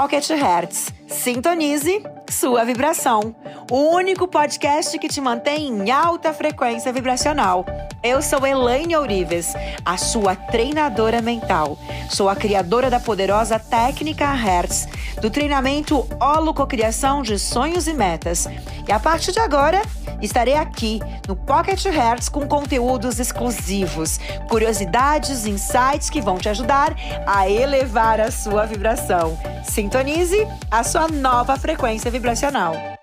[0.00, 0.94] Pocket Hertz.
[1.06, 3.36] Sintonize sua vibração.
[3.70, 7.66] O único podcast que te mantém em alta frequência vibracional.
[8.02, 9.52] Eu sou Elaine Ourives,
[9.84, 11.78] a sua treinadora mental.
[12.08, 14.88] Sou a criadora da poderosa técnica Hertz,
[15.20, 18.48] do treinamento Holococriação de Sonhos e Metas.
[18.88, 19.82] E a partir de agora,
[20.22, 20.98] estarei aqui
[21.28, 26.96] no Pocket Hertz com conteúdos exclusivos, curiosidades, insights que vão te ajudar
[27.26, 29.38] a elevar a sua vibração.
[29.62, 32.99] Sintonize a sua nova frequência vibracional.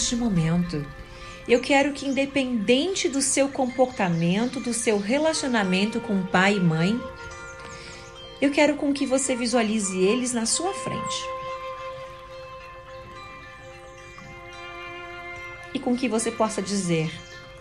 [0.00, 0.82] Neste momento,
[1.46, 6.98] eu quero que, independente do seu comportamento, do seu relacionamento com pai e mãe,
[8.40, 11.22] eu quero com que você visualize eles na sua frente.
[15.74, 17.12] E com que você possa dizer: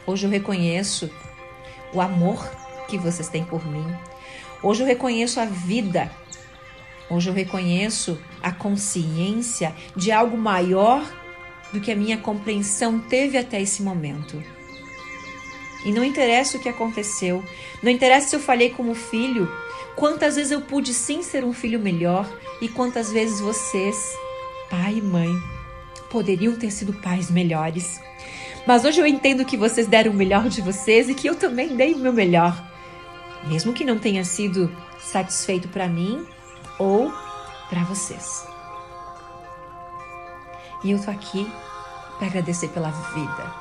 [0.08, 1.10] Hoje eu reconheço
[1.94, 2.50] o amor
[2.88, 3.86] que vocês têm por mim.
[4.64, 6.10] Hoje eu reconheço a vida.
[7.10, 11.04] Hoje eu reconheço a consciência de algo maior
[11.72, 14.42] do que a minha compreensão teve até esse momento.
[15.86, 17.44] E não interessa o que aconteceu,
[17.82, 19.50] não interessa se eu falei como filho,
[19.96, 22.30] quantas vezes eu pude sim ser um filho melhor
[22.62, 24.14] e quantas vezes vocês,
[24.70, 25.30] pai e mãe,
[26.10, 28.00] poderiam ter sido pais melhores.
[28.68, 31.76] Mas hoje eu entendo que vocês deram o melhor de vocês e que eu também
[31.76, 32.68] dei o meu melhor.
[33.48, 36.26] Mesmo que não tenha sido satisfeito para mim
[36.78, 37.12] ou
[37.70, 38.46] para vocês.
[40.84, 41.52] E eu tô aqui
[42.18, 43.54] para agradecer pela vida,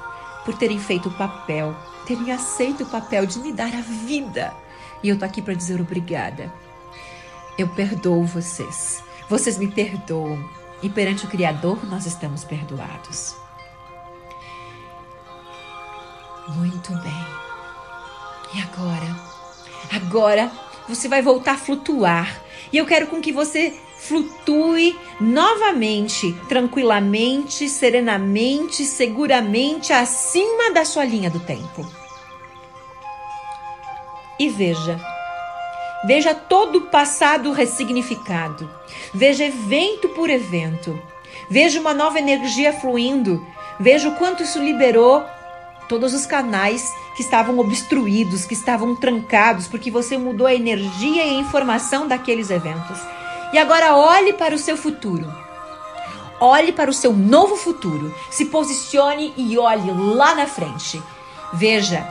[0.44, 1.74] por terem feito o papel,
[2.06, 4.54] terem aceito o papel de me dar a vida.
[5.02, 6.52] E eu tô aqui para dizer obrigada.
[7.56, 9.02] Eu perdoo vocês.
[9.28, 10.48] Vocês me perdoam.
[10.82, 13.34] E perante o Criador nós estamos perdoados.
[16.48, 17.26] Muito bem.
[18.54, 19.16] E agora?
[19.92, 20.50] Agora
[20.88, 22.42] você vai voltar a flutuar.
[22.72, 31.28] E eu quero com que você flutue novamente, tranquilamente, serenamente, seguramente acima da sua linha
[31.28, 31.86] do tempo.
[34.38, 35.00] E veja,
[36.06, 38.70] veja todo o passado ressignificado,
[39.12, 40.98] veja evento por evento,
[41.50, 43.44] veja uma nova energia fluindo,
[43.80, 45.24] veja o quanto isso liberou
[45.88, 51.30] todos os canais que estavam obstruídos, que estavam trancados, porque você mudou a energia e
[51.30, 52.98] a informação daqueles eventos.
[53.52, 55.26] E agora olhe para o seu futuro.
[56.40, 58.14] Olhe para o seu novo futuro.
[58.30, 61.02] Se posicione e olhe lá na frente.
[61.52, 62.06] Veja,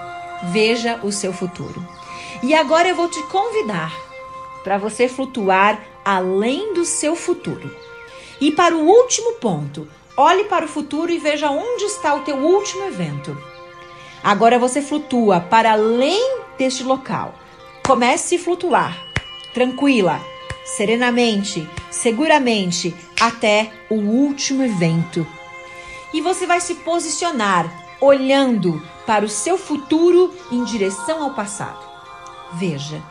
[0.52, 1.86] veja o seu futuro.
[2.42, 3.94] E agora eu vou te convidar
[4.64, 7.74] para você flutuar além do seu futuro.
[8.42, 12.36] E para o último ponto, olhe para o futuro e veja onde está o teu
[12.38, 13.38] último evento.
[14.24, 17.34] Agora você flutua para além deste local.
[17.86, 18.98] Comece a flutuar,
[19.54, 20.20] tranquila,
[20.76, 25.26] serenamente, seguramente, até o último evento.
[26.14, 31.84] E você vai se posicionar olhando para o seu futuro em direção ao passado.
[32.54, 33.02] Veja.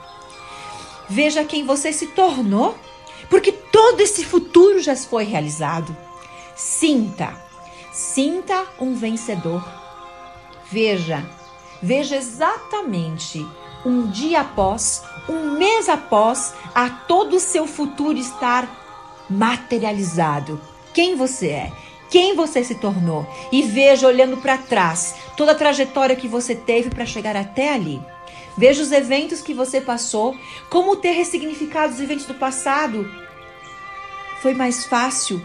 [1.08, 2.76] Veja quem você se tornou,
[3.28, 5.96] porque todo esse futuro já foi realizado.
[6.54, 7.34] Sinta.
[7.92, 9.64] Sinta um vencedor.
[10.70, 11.24] Veja.
[11.82, 13.46] Veja exatamente
[13.86, 18.68] um dia após, um mês após, a todo o seu futuro estar
[19.30, 20.60] materializado.
[20.92, 21.72] Quem você é?
[22.10, 23.26] Quem você se tornou?
[23.52, 28.02] E veja olhando para trás toda a trajetória que você teve para chegar até ali.
[28.58, 30.36] Veja os eventos que você passou,
[30.68, 33.08] como ter ressignificado os eventos do passado.
[34.40, 35.40] Foi mais fácil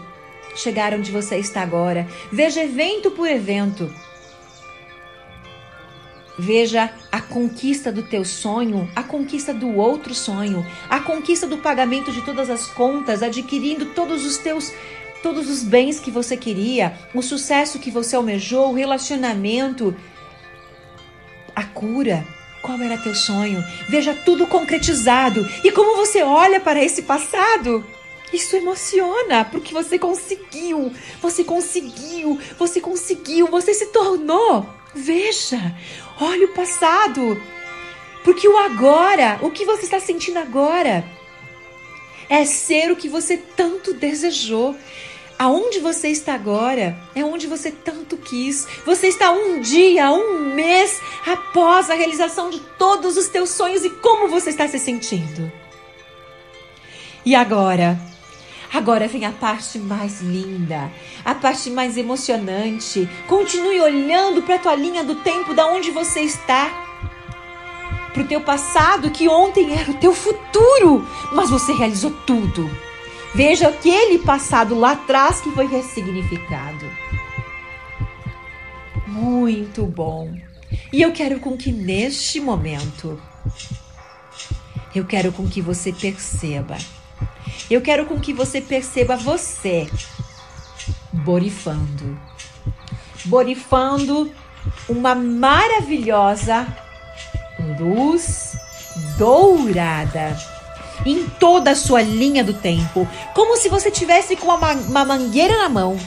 [0.56, 2.08] chegar onde você está agora.
[2.32, 3.92] Veja evento por evento.
[6.38, 12.10] Veja a conquista do teu sonho, a conquista do outro sonho, a conquista do pagamento
[12.10, 14.72] de todas as contas, adquirindo todos os teus
[15.22, 19.94] todos os bens que você queria, o sucesso que você almejou, o relacionamento,
[21.54, 22.26] a cura.
[22.60, 23.64] Qual era teu sonho?
[23.88, 25.48] Veja tudo concretizado.
[25.64, 27.84] E como você olha para esse passado?
[28.32, 34.66] Isso emociona, porque você conseguiu, você conseguiu, você conseguiu, você se tornou.
[34.94, 35.74] Veja,
[36.20, 37.40] olhe o passado.
[38.24, 41.04] Porque o agora, o que você está sentindo agora,
[42.28, 44.76] é ser o que você tanto desejou.
[45.38, 48.66] Aonde você está agora é onde você tanto quis.
[48.86, 53.90] Você está um dia, um mês após a realização de todos os teus sonhos e
[53.90, 55.50] como você está se sentindo.
[57.24, 57.98] E agora?
[58.72, 60.90] Agora vem a parte mais linda,
[61.22, 63.06] a parte mais emocionante.
[63.28, 66.70] Continue olhando para a tua linha do tempo, da onde você está.
[68.14, 72.70] Para o teu passado, que ontem era o teu futuro, mas você realizou tudo.
[73.34, 76.86] Veja aquele passado lá atrás que foi ressignificado.
[79.06, 80.34] Muito bom.
[80.90, 83.20] E eu quero com que neste momento,
[84.94, 86.78] eu quero com que você perceba
[87.70, 89.88] eu quero com que você perceba você
[91.12, 92.18] borifando.
[93.24, 94.30] Borifando
[94.88, 96.66] uma maravilhosa
[97.78, 98.56] luz
[99.16, 100.36] dourada
[101.04, 105.56] em toda a sua linha do tempo, como se você tivesse com uma, uma mangueira
[105.56, 105.98] na mão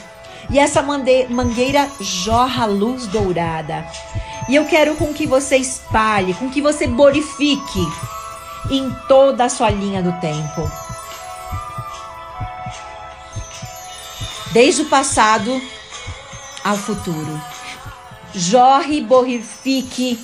[0.48, 3.84] e essa mangueira jorra luz dourada.
[4.48, 7.86] E eu quero com que você espalhe, com que você borifique
[8.70, 10.85] em toda a sua linha do tempo.
[14.56, 15.60] Desde o passado
[16.64, 17.38] ao futuro.
[18.32, 20.18] Jorre borrifique,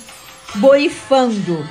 [0.55, 1.69] borifando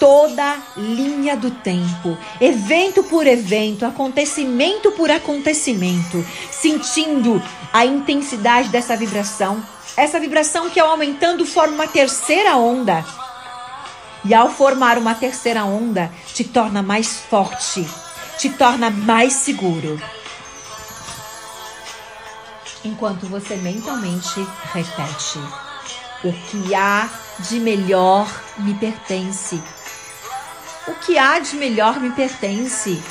[0.00, 7.40] toda linha do tempo, evento por evento, acontecimento por acontecimento, sentindo
[7.72, 9.64] a intensidade dessa vibração.
[9.96, 13.04] Essa vibração que ao aumentando forma uma terceira onda.
[14.24, 17.86] E ao formar uma terceira onda, te torna mais forte,
[18.38, 20.00] te torna mais seguro
[22.84, 25.38] enquanto você mentalmente repete:
[26.24, 28.28] O que há de melhor
[28.58, 29.60] me pertence.
[30.86, 33.02] O que há de melhor me pertence.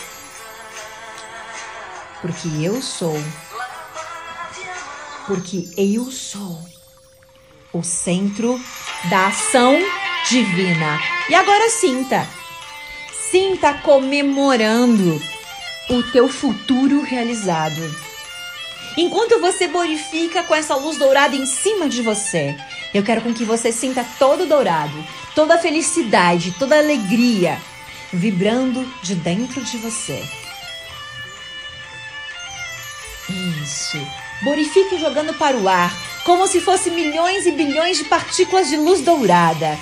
[2.21, 3.18] Porque eu sou.
[5.25, 6.60] Porque eu sou
[7.72, 8.60] o centro
[9.10, 9.77] da ação
[10.27, 11.00] divina.
[11.30, 12.27] E agora sinta.
[13.30, 15.22] Sinta comemorando
[15.88, 18.09] o teu futuro realizado
[19.01, 22.54] Enquanto você borifica com essa luz dourada em cima de você,
[22.94, 27.57] eu quero com que você sinta todo dourado, toda a felicidade, toda a alegria
[28.12, 30.22] vibrando de dentro de você.
[33.63, 34.06] Isso.
[34.42, 35.94] Borifique jogando para o ar,
[36.25, 39.80] como se fosse milhões e bilhões de partículas de luz dourada.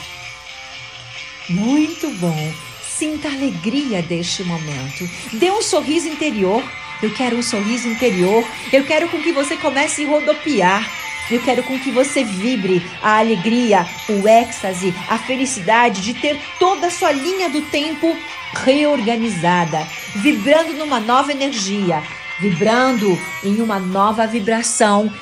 [1.49, 2.53] Muito bom.
[2.87, 5.09] Sinta a alegria deste momento.
[5.33, 6.63] Dê um sorriso interior
[7.01, 8.45] eu quero um sorriso interior.
[8.71, 10.89] Eu quero com que você comece a rodopiar.
[11.29, 16.87] Eu quero com que você vibre a alegria, o êxtase, a felicidade de ter toda
[16.87, 18.15] a sua linha do tempo
[18.63, 19.85] reorganizada,
[20.15, 22.01] vibrando numa nova energia,
[22.39, 25.13] vibrando em uma nova vibração,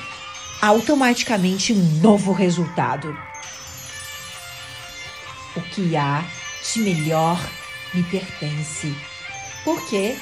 [0.62, 3.16] automaticamente um novo resultado.
[5.56, 6.24] O que há
[6.72, 7.40] de melhor
[7.92, 8.94] me pertence.
[9.64, 10.16] Por quê?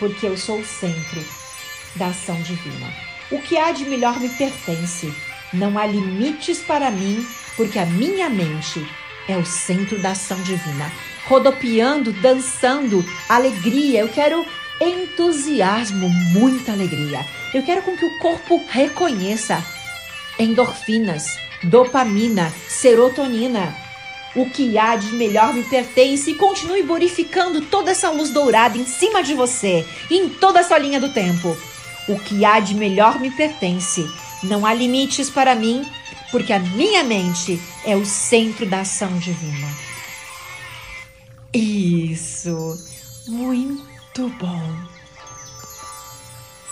[0.00, 1.22] Porque eu sou o centro
[1.94, 2.92] da ação divina.
[3.30, 5.12] O que há de melhor me pertence.
[5.52, 7.24] Não há limites para mim,
[7.56, 8.84] porque a minha mente
[9.28, 10.90] é o centro da ação divina.
[11.26, 14.00] Rodopiando, dançando, alegria.
[14.00, 14.44] Eu quero
[14.80, 17.24] entusiasmo, muita alegria.
[17.52, 19.62] Eu quero com que o corpo reconheça
[20.38, 23.89] endorfinas, dopamina, serotonina
[24.34, 28.86] o que há de melhor me pertence e continue borificando toda essa luz dourada em
[28.86, 31.56] cima de você em toda a sua linha do tempo.
[32.08, 34.08] O que há de melhor me pertence.
[34.42, 35.84] Não há limites para mim,
[36.30, 39.68] porque a minha mente é o centro da ação divina.
[41.52, 42.78] Isso!
[43.26, 44.72] Muito bom!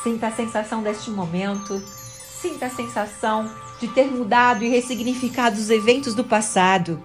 [0.02, 1.82] Sinta a sensação deste momento,
[2.40, 7.02] sinta a sensação de ter mudado e ressignificado os eventos do passado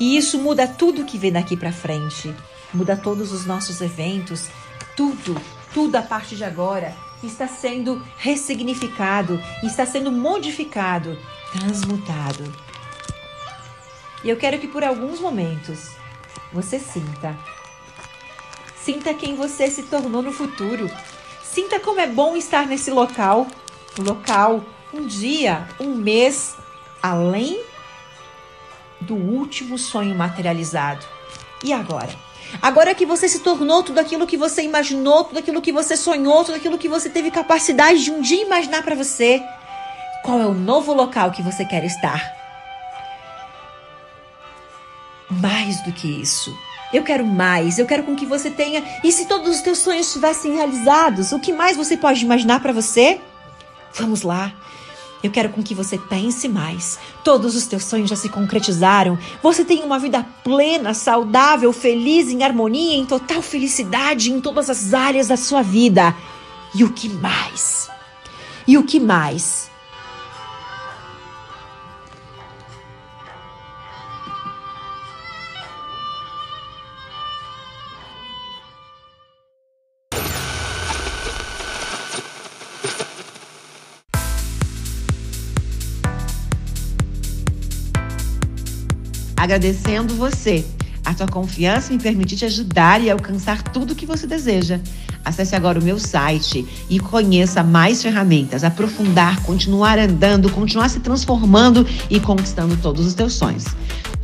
[0.00, 2.34] e isso muda tudo que vem daqui para frente.
[2.72, 4.48] Muda todos os nossos eventos,
[4.96, 5.40] tudo,
[5.72, 11.18] tudo a partir de agora está sendo ressignificado, está sendo modificado,
[11.52, 12.52] transmutado.
[14.22, 15.90] E eu quero que por alguns momentos
[16.52, 17.36] você sinta.
[18.76, 20.90] Sinta quem você se tornou no futuro.
[21.42, 23.46] Sinta como é bom estar nesse local,
[23.98, 26.56] um local, um dia, um mês,
[27.02, 27.60] além
[29.00, 31.04] do último sonho materializado.
[31.62, 32.14] E agora?
[32.62, 36.44] Agora que você se tornou tudo aquilo que você imaginou, tudo aquilo que você sonhou,
[36.44, 39.42] tudo aquilo que você teve capacidade de um dia imaginar para você,
[40.24, 42.36] qual é o novo local que você quer estar?
[45.30, 46.56] Mais do que isso.
[46.92, 48.82] Eu quero mais, eu quero com que você tenha.
[49.04, 52.72] E se todos os teus sonhos estivessem realizados, o que mais você pode imaginar para
[52.72, 53.20] você?
[53.94, 54.52] Vamos lá.
[55.22, 56.98] Eu quero com que você pense mais.
[57.24, 59.18] Todos os teus sonhos já se concretizaram.
[59.42, 64.94] Você tem uma vida plena, saudável, feliz, em harmonia, em total felicidade em todas as
[64.94, 66.14] áreas da sua vida.
[66.74, 67.90] E o que mais?
[68.66, 69.67] E o que mais?
[89.48, 90.62] Agradecendo você.
[91.02, 94.78] A tua confiança me permite te ajudar e alcançar tudo o que você deseja.
[95.24, 101.86] Acesse agora o meu site e conheça mais ferramentas, aprofundar, continuar andando, continuar se transformando
[102.10, 103.64] e conquistando todos os teus sonhos.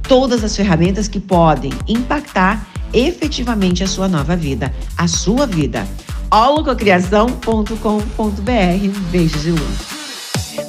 [0.07, 5.89] Todas as ferramentas que podem impactar efetivamente a sua nova vida, a sua vida.
[6.31, 9.11] holococriação.com.br.
[9.11, 9.94] Beijo de luz.